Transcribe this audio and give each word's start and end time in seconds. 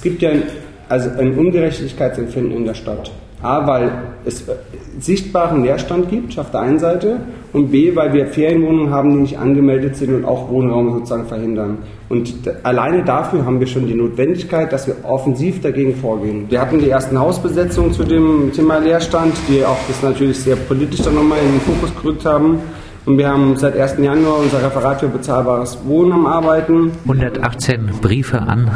Es 0.00 0.04
gibt 0.04 0.22
ja 0.22 0.30
ein, 0.30 0.44
also 0.88 1.10
ein 1.18 1.36
Ungerechtigkeitsempfinden 1.36 2.56
in 2.56 2.64
der 2.64 2.72
Stadt. 2.72 3.10
A, 3.42 3.66
weil 3.66 3.92
es 4.24 4.42
sichtbaren 4.98 5.62
Leerstand 5.62 6.08
gibt 6.08 6.38
auf 6.38 6.50
der 6.50 6.60
einen 6.60 6.78
Seite 6.78 7.20
und 7.52 7.70
B, 7.70 7.94
weil 7.94 8.10
wir 8.14 8.26
Ferienwohnungen 8.26 8.90
haben, 8.90 9.10
die 9.10 9.16
nicht 9.18 9.38
angemeldet 9.38 9.96
sind 9.96 10.14
und 10.14 10.24
auch 10.24 10.48
Wohnraum 10.48 10.94
sozusagen 10.94 11.26
verhindern. 11.26 11.78
Und 12.08 12.32
alleine 12.62 13.04
dafür 13.04 13.44
haben 13.44 13.60
wir 13.60 13.66
schon 13.66 13.86
die 13.86 13.94
Notwendigkeit, 13.94 14.72
dass 14.72 14.86
wir 14.86 14.96
offensiv 15.02 15.60
dagegen 15.60 15.94
vorgehen. 15.96 16.46
Wir 16.48 16.62
hatten 16.62 16.78
die 16.78 16.88
ersten 16.88 17.20
Hausbesetzungen 17.20 17.92
zu 17.92 18.02
dem 18.02 18.52
Thema 18.54 18.78
Leerstand, 18.78 19.34
die 19.50 19.62
auch 19.62 19.76
das 19.86 20.02
natürlich 20.02 20.38
sehr 20.38 20.56
politisch 20.56 21.02
dann 21.02 21.14
nochmal 21.14 21.40
in 21.40 21.52
den 21.52 21.60
Fokus 21.60 21.94
gerückt 22.00 22.24
haben. 22.24 22.58
Und 23.04 23.18
wir 23.18 23.28
haben 23.28 23.54
seit 23.58 23.78
1. 23.78 23.98
Januar 23.98 24.38
unser 24.38 24.62
Referat 24.64 25.00
für 25.00 25.08
bezahlbares 25.08 25.78
Wohnen 25.84 26.12
am 26.12 26.26
Arbeiten. 26.26 26.92
118 27.04 27.90
Briefe 28.00 28.40
an 28.40 28.70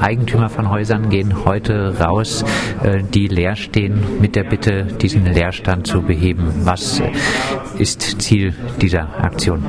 Eigentümer 0.00 0.48
von 0.48 0.70
Häusern 0.70 1.10
gehen 1.10 1.44
heute 1.44 1.98
raus, 2.00 2.44
äh, 2.82 3.02
die 3.02 3.28
leer 3.28 3.56
stehen, 3.56 4.02
mit 4.20 4.36
der 4.36 4.44
Bitte, 4.44 4.84
diesen 4.84 5.26
Leerstand 5.26 5.86
zu 5.86 6.02
beheben. 6.02 6.52
Was 6.64 7.02
ist 7.78 8.22
Ziel 8.22 8.54
dieser 8.80 9.22
Aktion? 9.22 9.64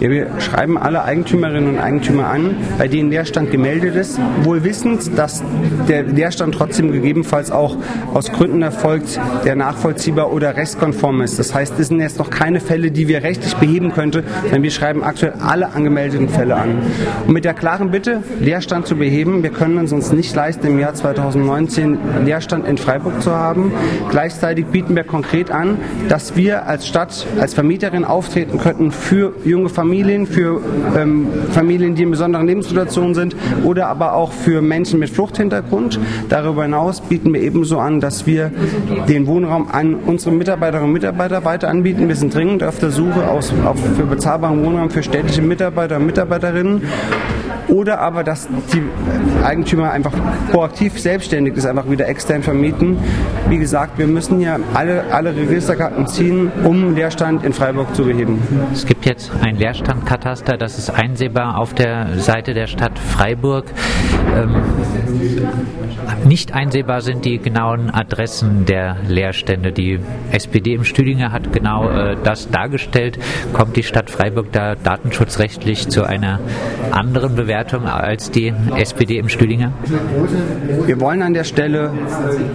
Ja, 0.00 0.10
wir 0.10 0.40
schreiben 0.40 0.76
alle 0.76 1.04
Eigentümerinnen 1.04 1.74
und 1.74 1.78
Eigentümer 1.78 2.26
an, 2.26 2.56
bei 2.78 2.88
denen 2.88 3.10
Leerstand 3.10 3.50
gemeldet 3.50 3.94
ist, 3.94 4.18
wohl 4.42 4.64
wissend, 4.64 5.16
dass 5.16 5.42
der 5.88 6.02
Leerstand 6.02 6.54
trotzdem 6.54 6.92
gegebenenfalls 6.92 7.50
auch 7.50 7.76
aus 8.12 8.32
Gründen 8.32 8.62
erfolgt, 8.62 9.20
der 9.44 9.54
nachvollziehbar 9.54 10.32
oder 10.32 10.56
rechtskonform 10.56 11.22
ist. 11.22 11.38
Das 11.38 11.54
heißt, 11.54 11.78
es 11.78 11.88
sind 11.88 12.00
jetzt 12.00 12.18
noch 12.18 12.30
keine 12.30 12.60
Fälle, 12.60 12.90
die 12.90 13.08
wir 13.08 13.22
rechtlich 13.22 13.54
beheben 13.54 13.92
könnte, 13.92 14.24
sondern 14.42 14.62
wir 14.62 14.70
schreiben 14.70 15.02
aktuell 15.02 15.34
alle 15.40 15.72
angemeldeten 15.72 16.28
Fälle 16.28 16.56
an. 16.56 16.78
Und 17.26 17.32
mit 17.32 17.44
der 17.44 17.54
klaren 17.54 17.90
Bitte, 17.90 18.22
Leerstand 18.40 18.86
zu 18.86 18.96
beheben, 18.96 19.42
wir 19.42 19.50
können 19.50 19.61
uns 19.62 19.92
uns 19.92 20.12
nicht 20.12 20.34
leisten, 20.34 20.66
im 20.66 20.78
Jahr 20.78 20.94
2019 20.94 21.98
Leerstand 22.24 22.66
in 22.66 22.78
Freiburg 22.78 23.22
zu 23.22 23.32
haben. 23.32 23.72
Gleichzeitig 24.10 24.66
bieten 24.66 24.96
wir 24.96 25.04
konkret 25.04 25.50
an, 25.50 25.78
dass 26.08 26.36
wir 26.36 26.66
als 26.66 26.88
Stadt, 26.88 27.26
als 27.38 27.54
Vermieterin 27.54 28.04
auftreten 28.04 28.58
könnten 28.58 28.90
für 28.90 29.34
junge 29.44 29.68
Familien, 29.68 30.26
für 30.26 30.60
ähm, 30.96 31.28
Familien, 31.52 31.94
die 31.94 32.02
in 32.02 32.10
besonderen 32.10 32.46
Lebenssituationen 32.46 33.14
sind 33.14 33.36
oder 33.64 33.88
aber 33.88 34.14
auch 34.14 34.32
für 34.32 34.62
Menschen 34.62 34.98
mit 34.98 35.10
Fluchthintergrund. 35.10 36.00
Darüber 36.28 36.64
hinaus 36.64 37.00
bieten 37.00 37.32
wir 37.32 37.42
ebenso 37.42 37.78
an, 37.78 38.00
dass 38.00 38.26
wir 38.26 38.50
den 39.08 39.26
Wohnraum 39.26 39.68
an 39.70 39.94
unsere 39.94 40.34
Mitarbeiterinnen 40.34 40.88
und 40.88 40.92
Mitarbeiter 40.92 41.44
weiter 41.44 41.68
anbieten. 41.68 42.08
Wir 42.08 42.16
sind 42.16 42.34
dringend 42.34 42.64
auf 42.64 42.78
der 42.78 42.90
Suche 42.90 43.12
Suche 43.12 43.28
aus, 43.28 43.52
auf, 43.64 43.78
für 43.96 44.04
bezahlbaren 44.04 44.64
Wohnraum 44.64 44.90
für 44.90 45.02
städtische 45.02 45.42
Mitarbeiter 45.42 45.96
und 45.96 46.06
Mitarbeiterinnen. 46.06 46.82
Oder 47.68 48.00
aber, 48.00 48.24
dass 48.24 48.48
die 48.72 48.82
Eigentümer 49.52 49.90
einfach 49.90 50.12
proaktiv 50.50 50.98
selbstständig 50.98 51.52
das 51.54 51.66
einfach 51.66 51.90
wieder 51.90 52.08
extern 52.08 52.42
vermieten. 52.42 52.96
Wie 53.50 53.58
gesagt, 53.58 53.98
wir 53.98 54.06
müssen 54.06 54.40
ja 54.40 54.58
alle, 54.72 55.04
alle 55.12 55.36
Registerkarten 55.36 56.06
ziehen, 56.06 56.50
um 56.64 56.94
Leerstand 56.94 57.44
in 57.44 57.52
Freiburg 57.52 57.94
zu 57.94 58.04
beheben. 58.04 58.38
Es 58.72 58.86
gibt 58.86 59.04
jetzt 59.04 59.30
ein 59.42 59.56
Leerstandkataster, 59.56 60.56
das 60.56 60.78
ist 60.78 60.88
einsehbar 60.88 61.58
auf 61.58 61.74
der 61.74 62.18
Seite 62.18 62.54
der 62.54 62.66
Stadt 62.66 62.98
Freiburg. 62.98 63.66
Ähm, 64.34 64.56
nicht 66.24 66.54
einsehbar 66.54 67.02
sind 67.02 67.26
die 67.26 67.38
genauen 67.38 67.90
Adressen 67.90 68.64
der 68.64 68.96
Leerstände. 69.06 69.70
Die 69.72 69.98
SPD 70.30 70.72
im 70.72 70.84
Stüdinger 70.84 71.30
hat 71.30 71.52
genau 71.52 71.90
äh, 71.90 72.16
das 72.24 72.50
dargestellt. 72.50 73.18
Kommt 73.52 73.76
die 73.76 73.82
Stadt 73.82 74.08
Freiburg 74.08 74.50
da 74.52 74.76
datenschutzrechtlich 74.76 75.88
zu 75.88 76.04
einer 76.04 76.40
anderen 76.90 77.36
Bewertung 77.36 77.86
als 77.86 78.30
die 78.30 78.54
SPD 78.76 79.18
im 79.18 79.28
Stüdinger? 79.28 79.41
Wir 80.86 81.00
wollen 81.00 81.22
an 81.22 81.34
der 81.34 81.44
Stelle 81.44 81.90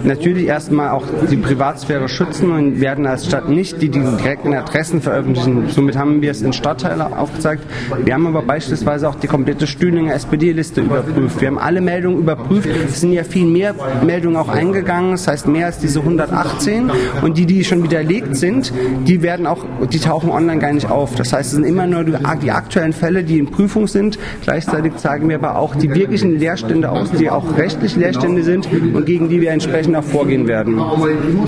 natürlich 0.04 0.46
erstmal 0.46 0.90
auch 0.90 1.04
die 1.30 1.36
Privatsphäre 1.36 2.08
schützen 2.08 2.50
und 2.50 2.80
werden 2.80 3.06
als 3.06 3.26
Stadt 3.26 3.48
nicht 3.48 3.82
die, 3.82 3.88
die 3.88 4.00
direkten 4.00 4.54
Adressen 4.54 5.02
veröffentlichen. 5.02 5.68
Somit 5.68 5.96
haben 5.96 6.22
wir 6.22 6.30
es 6.30 6.42
in 6.42 6.52
Stadtteile 6.52 7.16
aufgezeigt. 7.16 7.64
Wir 8.04 8.14
haben 8.14 8.26
aber 8.26 8.42
beispielsweise 8.42 9.08
auch 9.08 9.16
die 9.16 9.26
komplette 9.26 9.66
Stüdinger 9.66 10.14
SPD-Liste 10.14 10.80
überprüft. 10.80 11.40
Wir 11.40 11.48
haben 11.48 11.58
alle 11.58 11.80
Meldungen 11.80 12.20
überprüft. 12.20 12.68
Es 12.88 13.00
sind 13.00 13.12
ja 13.12 13.24
viel 13.24 13.46
mehr 13.46 13.74
Meldungen 14.04 14.36
auch 14.36 14.48
eingegangen, 14.48 15.12
das 15.12 15.28
heißt 15.28 15.46
mehr 15.46 15.66
als 15.66 15.78
diese 15.78 16.00
118. 16.00 16.90
Und 17.22 17.36
die, 17.36 17.46
die 17.46 17.64
schon 17.64 17.82
widerlegt 17.82 18.36
sind, 18.36 18.72
die 19.06 19.22
werden 19.22 19.46
auch, 19.46 19.64
die 19.92 19.98
tauchen 19.98 20.30
online 20.30 20.60
gar 20.60 20.72
nicht 20.72 20.90
auf. 20.90 21.14
Das 21.16 21.32
heißt, 21.32 21.50
es 21.50 21.54
sind 21.54 21.64
immer 21.64 21.86
nur 21.86 22.04
die, 22.04 22.50
aktuellen 22.50 22.92
Fälle, 22.92 23.24
die 23.24 23.38
in 23.38 23.46
Prüfung 23.46 23.86
sind. 23.86 24.18
Gleichzeitig 24.42 24.96
zeigen 24.96 25.28
wir 25.28 25.36
aber 25.36 25.56
auch 25.56 25.74
die 25.74 25.94
wirklichen 25.94 26.38
Leerstände 26.68 26.90
aus, 26.90 27.10
die 27.12 27.30
auch 27.30 27.56
rechtlich 27.56 27.96
Leerstände 27.96 28.42
sind 28.42 28.68
und 28.72 29.06
gegen 29.06 29.28
die 29.28 29.40
wir 29.40 29.52
entsprechend 29.52 29.96
auch 29.96 30.04
vorgehen 30.04 30.46
werden. 30.46 30.80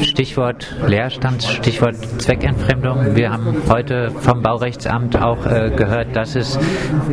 Stichwort 0.01 0.75
Leerstand, 0.87 1.43
Stichwort 1.43 1.97
Zweckentfremdung. 2.19 3.15
Wir 3.15 3.31
haben 3.31 3.57
heute 3.69 4.11
vom 4.11 4.43
Baurechtsamt 4.43 5.21
auch 5.21 5.45
äh, 5.47 5.71
gehört, 5.77 6.17
dass 6.17 6.37
es 6.37 6.59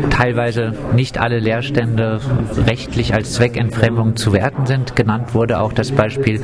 teilweise 0.09 0.73
nicht 0.95 1.17
alle 1.17 1.39
Leerstände 1.39 2.19
rechtlich 2.65 3.13
als 3.13 3.33
Zweckentfremdung 3.33 4.15
zu 4.15 4.33
werten 4.33 4.65
sind 4.65 4.95
genannt 4.95 5.33
wurde 5.33 5.59
auch 5.59 5.73
das 5.73 5.91
Beispiel, 5.91 6.41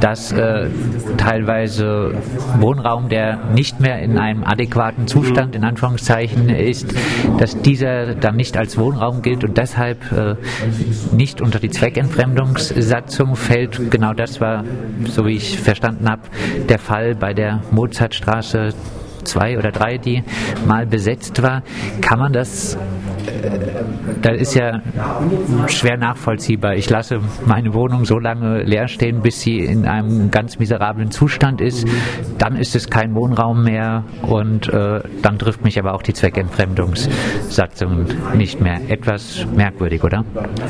dass 0.00 0.32
äh, 0.32 0.66
teilweise 1.16 2.14
Wohnraum, 2.58 3.08
der 3.08 3.38
nicht 3.54 3.80
mehr 3.80 4.00
in 4.00 4.18
einem 4.18 4.44
adäquaten 4.44 5.06
Zustand 5.06 5.54
in 5.54 5.64
Anführungszeichen 5.64 6.48
ist, 6.48 6.94
dass 7.38 7.60
dieser 7.62 8.14
dann 8.14 8.36
nicht 8.36 8.56
als 8.56 8.76
Wohnraum 8.78 9.22
gilt 9.22 9.44
und 9.44 9.56
deshalb 9.56 10.00
äh, 10.12 10.34
nicht 11.12 11.40
unter 11.40 11.58
die 11.58 11.70
Zweckentfremdungssatzung 11.70 13.36
fällt. 13.36 13.90
Genau 13.90 14.12
das 14.12 14.40
war, 14.40 14.64
so 15.04 15.26
wie 15.26 15.36
ich 15.36 15.58
verstanden 15.58 16.08
habe, 16.08 16.22
der 16.68 16.78
Fall 16.78 17.14
bei 17.14 17.34
der 17.34 17.62
Mozartstraße 17.70 18.74
zwei 19.24 19.58
oder 19.58 19.72
drei, 19.72 19.98
die 19.98 20.22
mal 20.66 20.86
besetzt 20.86 21.42
war. 21.42 21.62
Kann 22.00 22.18
man 22.18 22.32
das 22.32 22.78
das 24.22 24.40
ist 24.40 24.54
ja 24.54 24.80
schwer 25.68 25.96
nachvollziehbar. 25.96 26.74
Ich 26.74 26.88
lasse 26.90 27.20
meine 27.46 27.74
Wohnung 27.74 28.04
so 28.04 28.18
lange 28.18 28.62
leer 28.62 28.88
stehen, 28.88 29.20
bis 29.22 29.40
sie 29.40 29.58
in 29.58 29.86
einem 29.86 30.30
ganz 30.30 30.58
miserablen 30.58 31.10
Zustand 31.10 31.60
ist. 31.60 31.86
Dann 32.38 32.56
ist 32.56 32.74
es 32.74 32.90
kein 32.90 33.14
Wohnraum 33.14 33.64
mehr 33.64 34.04
und 34.22 34.68
äh, 34.68 35.00
dann 35.22 35.38
trifft 35.38 35.64
mich 35.64 35.78
aber 35.78 35.94
auch 35.94 36.02
die 36.02 36.14
Zweckentfremdungssatzung 36.14 38.06
nicht 38.36 38.60
mehr. 38.60 38.80
Etwas 38.88 39.46
merkwürdig, 39.54 40.02
oder? 40.04 40.24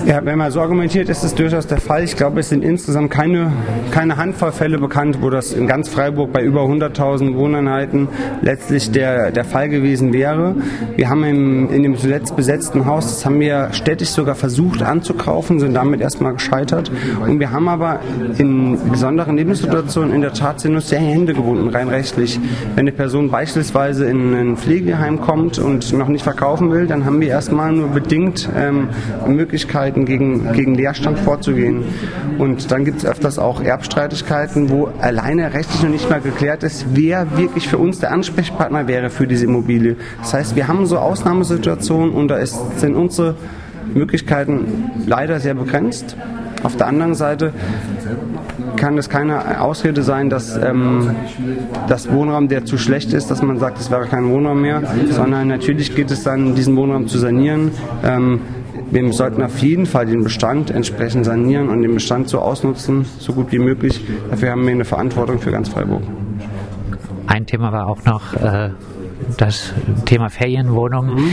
Ja, 0.06 0.24
wenn 0.24 0.38
man 0.38 0.50
so 0.50 0.60
argumentiert, 0.60 1.08
ist 1.08 1.24
es 1.24 1.34
durchaus 1.34 1.66
der 1.66 1.80
Fall. 1.80 2.04
Ich 2.04 2.16
glaube, 2.16 2.40
es 2.40 2.48
sind 2.48 2.64
insgesamt 2.64 3.10
keine, 3.10 3.52
keine 3.90 4.16
Handvoll 4.16 4.52
Fälle 4.52 4.78
bekannt, 4.78 5.18
wo 5.20 5.30
das 5.30 5.52
in 5.52 5.66
ganz 5.66 5.88
Freiburg 5.88 6.32
bei 6.32 6.42
über 6.42 6.62
100.000 6.62 7.36
Wohneinheiten 7.36 8.08
letztlich 8.42 8.90
der, 8.90 9.30
der 9.30 9.44
Fall 9.44 9.68
gewesen 9.68 10.12
wäre. 10.12 10.54
Wir 10.96 11.08
haben 11.08 11.24
im, 11.24 11.70
in 11.70 11.82
dem 11.82 11.96
zuletzt 11.96 12.36
besetzten 12.36 12.65
Haus, 12.74 13.06
das 13.06 13.24
haben 13.24 13.38
wir 13.40 13.68
städtisch 13.72 14.08
sogar 14.08 14.34
versucht 14.34 14.82
anzukaufen, 14.82 15.60
sind 15.60 15.74
damit 15.74 16.00
erstmal 16.00 16.34
gescheitert. 16.34 16.90
Und 17.20 17.38
wir 17.38 17.52
haben 17.52 17.68
aber 17.68 18.00
in 18.38 18.78
besonderen 18.90 19.36
Lebenssituationen 19.36 20.14
in 20.14 20.20
der 20.20 20.32
Tat 20.32 20.60
sind 20.60 20.74
uns 20.74 20.88
sehr 20.88 21.00
Hände 21.00 21.34
gebunden, 21.34 21.68
rein 21.68 21.88
rechtlich. 21.88 22.38
Wenn 22.74 22.80
eine 22.80 22.92
Person 22.92 23.30
beispielsweise 23.30 24.06
in 24.06 24.34
ein 24.34 24.56
Pflegeheim 24.56 25.20
kommt 25.20 25.58
und 25.58 25.92
noch 25.92 26.08
nicht 26.08 26.22
verkaufen 26.22 26.70
will, 26.70 26.86
dann 26.86 27.04
haben 27.04 27.20
wir 27.20 27.28
erstmal 27.28 27.72
nur 27.72 27.88
bedingt 27.88 28.48
ähm, 28.56 28.88
Möglichkeiten, 29.26 30.04
gegen, 30.04 30.52
gegen 30.52 30.74
Leerstand 30.74 31.18
vorzugehen. 31.18 31.84
Und 32.38 32.70
dann 32.70 32.84
gibt 32.84 32.98
es 32.98 33.06
öfters 33.06 33.38
auch 33.38 33.62
Erbstreitigkeiten, 33.62 34.70
wo 34.70 34.88
alleine 35.00 35.54
rechtlich 35.54 35.82
noch 35.82 35.90
nicht 35.90 36.08
mal 36.10 36.20
geklärt 36.20 36.62
ist, 36.62 36.86
wer 36.94 37.36
wirklich 37.36 37.68
für 37.68 37.78
uns 37.78 38.00
der 38.00 38.12
Ansprechpartner 38.12 38.88
wäre 38.88 39.10
für 39.10 39.26
diese 39.26 39.44
Immobilie. 39.44 39.96
Das 40.20 40.34
heißt, 40.34 40.56
wir 40.56 40.68
haben 40.68 40.86
so 40.86 40.98
Ausnahmesituationen 40.98 42.14
und 42.14 42.28
da 42.28 42.36
ist, 42.36 42.55
sind 42.76 42.94
unsere 42.94 43.34
Möglichkeiten 43.94 44.90
leider 45.06 45.40
sehr 45.40 45.54
begrenzt. 45.54 46.16
Auf 46.62 46.76
der 46.76 46.86
anderen 46.86 47.14
Seite 47.14 47.52
kann 48.76 48.98
es 48.98 49.08
keine 49.08 49.60
Ausrede 49.60 50.02
sein, 50.02 50.30
dass 50.30 50.56
ähm, 50.56 51.10
das 51.88 52.10
Wohnraum, 52.10 52.48
der 52.48 52.64
zu 52.64 52.78
schlecht 52.78 53.12
ist, 53.12 53.30
dass 53.30 53.42
man 53.42 53.58
sagt, 53.58 53.78
es 53.78 53.90
wäre 53.90 54.06
kein 54.06 54.30
Wohnraum 54.30 54.62
mehr, 54.62 54.82
sondern 55.10 55.48
natürlich 55.48 55.94
geht 55.94 56.10
es 56.10 56.22
dann, 56.22 56.54
diesen 56.54 56.76
Wohnraum 56.76 57.06
zu 57.06 57.18
sanieren. 57.18 57.70
Ähm, 58.04 58.40
wir 58.90 59.12
sollten 59.12 59.42
auf 59.42 59.58
jeden 59.58 59.86
Fall 59.86 60.06
den 60.06 60.22
Bestand 60.22 60.70
entsprechend 60.70 61.24
sanieren 61.24 61.68
und 61.68 61.82
den 61.82 61.94
Bestand 61.94 62.28
so 62.28 62.38
ausnutzen, 62.38 63.04
so 63.18 63.32
gut 63.32 63.50
wie 63.50 63.58
möglich. 63.58 64.00
Dafür 64.30 64.50
haben 64.50 64.64
wir 64.64 64.72
eine 64.72 64.84
Verantwortung 64.84 65.38
für 65.38 65.50
ganz 65.50 65.68
Freiburg. 65.68 66.02
Ein 67.26 67.46
Thema 67.46 67.72
war 67.72 67.88
auch 67.88 68.04
noch 68.04 68.34
äh, 68.34 68.70
das 69.36 69.72
Thema 70.04 70.28
Ferienwohnungen. 70.30 71.14
Mhm. 71.14 71.30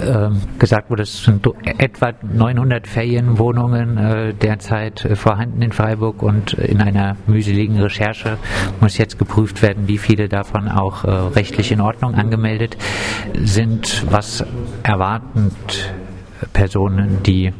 Ähm, 0.00 0.40
gesagt 0.58 0.90
wurde, 0.90 1.02
es 1.02 1.24
sind 1.24 1.46
etwa 1.78 2.12
900 2.22 2.86
Ferienwohnungen 2.86 3.98
äh, 3.98 4.34
derzeit 4.34 5.04
äh, 5.04 5.16
vorhanden 5.16 5.62
in 5.62 5.72
Freiburg 5.72 6.22
und 6.22 6.54
in 6.54 6.80
einer 6.80 7.16
mühseligen 7.26 7.78
Recherche 7.78 8.38
muss 8.80 8.98
jetzt 8.98 9.18
geprüft 9.18 9.62
werden, 9.62 9.88
wie 9.88 9.98
viele 9.98 10.28
davon 10.28 10.68
auch 10.68 11.04
äh, 11.04 11.10
rechtlich 11.10 11.72
in 11.72 11.80
Ordnung 11.80 12.14
angemeldet 12.14 12.76
sind. 13.34 14.04
Was 14.10 14.44
erwarten 14.82 15.52
Personen, 16.52 17.22
die 17.24 17.52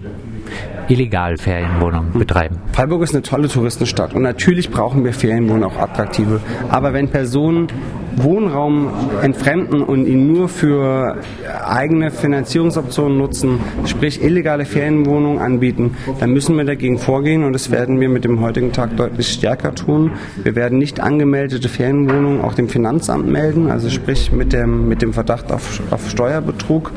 illegal 0.88 1.36
Ferienwohnungen 1.36 2.12
betreiben. 2.12 2.58
Freiburg 2.72 3.02
ist 3.02 3.14
eine 3.14 3.22
tolle 3.22 3.48
Touristenstadt 3.48 4.14
und 4.14 4.22
natürlich 4.22 4.70
brauchen 4.70 5.04
wir 5.04 5.12
Ferienwohnungen 5.12 5.64
auch 5.64 5.78
attraktive. 5.78 6.40
Aber 6.68 6.92
wenn 6.92 7.08
Personen 7.08 7.68
Wohnraum 8.16 8.88
entfremden 9.22 9.82
und 9.82 10.06
ihn 10.06 10.26
nur 10.26 10.48
für 10.48 11.16
eigene 11.64 12.10
Finanzierungsoptionen 12.10 13.16
nutzen, 13.16 13.60
sprich 13.86 14.22
illegale 14.22 14.64
Ferienwohnungen 14.64 15.38
anbieten, 15.38 15.96
dann 16.20 16.32
müssen 16.32 16.56
wir 16.56 16.64
dagegen 16.64 16.98
vorgehen 16.98 17.44
und 17.44 17.52
das 17.52 17.70
werden 17.70 18.00
wir 18.00 18.08
mit 18.08 18.24
dem 18.24 18.40
heutigen 18.40 18.72
Tag 18.72 18.96
deutlich 18.96 19.28
stärker 19.28 19.74
tun. 19.74 20.12
Wir 20.42 20.54
werden 20.54 20.78
nicht 20.78 21.00
angemeldete 21.00 21.68
Ferienwohnungen 21.68 22.40
auch 22.40 22.54
dem 22.54 22.68
Finanzamt 22.68 23.28
melden, 23.28 23.70
also 23.70 23.88
sprich 23.88 24.32
mit 24.32 24.52
dem, 24.52 24.88
mit 24.88 25.02
dem 25.02 25.12
Verdacht 25.12 25.52
auf, 25.52 25.80
auf 25.90 26.10
Steuerbetrug 26.10 26.92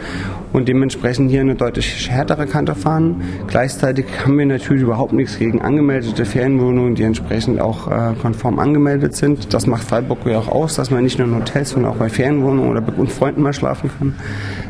und 0.54 0.68
dementsprechend 0.68 1.32
hier 1.32 1.42
eine 1.42 1.56
deutlich 1.56 2.10
härtere 2.10 2.46
Kante 2.46 2.76
fahren. 2.76 3.22
Gleichzeitig 3.48 4.06
haben 4.24 4.38
wir 4.38 4.46
natürlich 4.46 4.84
überhaupt 4.84 5.14
nichts 5.14 5.38
gegen 5.38 5.62
angemeldete 5.62 6.26
Ferienwohnungen, 6.26 6.96
die 6.96 7.04
entsprechend 7.04 7.60
auch 7.60 7.90
äh, 7.90 8.14
konform 8.22 8.60
angemeldet 8.60 9.16
sind. 9.16 9.54
Das 9.54 9.68
macht 9.68 9.84
Freiburg 9.84 10.20
ja 10.26 10.40
auch 10.40 10.48
aus, 10.48 10.76
dass 10.76 10.92
man 10.92 11.04
nicht 11.06 11.18
nur 11.20 11.28
in 11.28 11.36
Hotels, 11.36 11.70
sondern 11.70 11.94
auch 11.94 11.98
bei 11.98 12.10
Ferienwohnungen 12.10 12.70
oder 12.70 12.82
bei 12.82 13.06
Freunden 13.06 13.42
mal 13.42 13.54
schlafen 13.54 13.90
kann. 13.98 14.16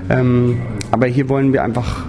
Ähm, 0.10 0.62
aber 0.92 1.08
hier 1.08 1.28
wollen 1.30 1.52
wir 1.52 1.64
einfach 1.64 2.06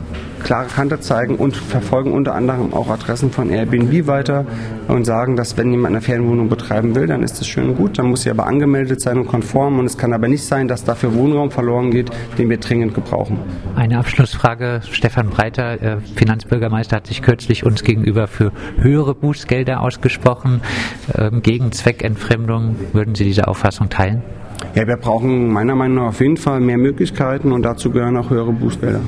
klare 0.47 0.67
Kante 0.69 1.01
zeigen 1.01 1.35
und 1.35 1.57
verfolgen 1.57 2.13
unter 2.13 2.33
anderem 2.37 2.73
auch 2.73 2.89
Adressen 2.89 3.33
von 3.33 3.51
Airbnb 3.51 4.07
weiter 4.07 4.47
und 4.87 5.05
sagen, 5.05 5.35
dass 5.35 5.57
wenn 5.57 5.73
jemand 5.73 5.97
eine 5.97 6.01
Ferienwohnung 6.01 6.49
betreiben 6.49 6.95
will, 6.95 7.09
dann 7.09 7.25
ist 7.25 7.41
das 7.41 7.49
schön 7.49 7.71
und 7.71 7.77
gut, 7.77 7.99
dann 7.99 8.07
muss 8.07 8.23
sie 8.23 8.31
aber 8.31 8.47
angemeldet 8.47 9.01
sein 9.01 9.19
und 9.19 9.27
konform 9.27 9.81
und 9.81 9.87
es 9.87 9.99
kann 9.99 10.13
aber 10.13 10.29
nicht 10.29 10.45
sein, 10.45 10.69
dass 10.69 10.85
dafür 10.85 11.15
Wohnraum 11.15 11.51
verloren 11.51 11.91
geht, 11.91 12.11
den 12.39 12.49
wir 12.49 12.59
dringend 12.59 12.95
gebrauchen. 12.95 13.41
Eine 13.75 13.99
Abschlussfrage. 13.99 14.83
Stefan 14.89 15.31
Breiter, 15.31 15.83
äh, 15.83 16.01
Finanzbürgermeister, 16.15 16.95
hat 16.95 17.09
sich 17.09 17.23
kürzlich 17.23 17.67
uns 17.67 17.83
gegenüber 17.83 18.29
für 18.29 18.53
höhere 18.79 19.17
Bußgelder 19.17 19.81
ausgesprochen 19.81 20.61
ähm, 21.19 21.43
gegen 21.43 21.73
Zweckentfremdung. 21.73 22.77
Würden 22.93 23.17
Sie 23.17 23.25
diese 23.25 23.49
Auffassung 23.49 23.89
teilen? 23.89 24.23
Ja, 24.77 24.87
wir 24.87 24.97
brauchen 24.97 25.53
meiner 25.53 25.75
Meinung 25.75 25.97
nach 25.97 26.11
auf 26.11 26.21
jeden 26.21 26.37
Fall 26.37 26.61
mehr 26.61 26.79
Möglichkeiten 26.79 27.51
und 27.51 27.63
dazu 27.63 27.91
gehören 27.91 28.17
auch 28.17 28.31
höhere 28.31 28.53
Bußgelder. 28.53 29.01